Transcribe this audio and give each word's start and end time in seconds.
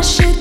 I 0.00 0.02
should 0.02 0.39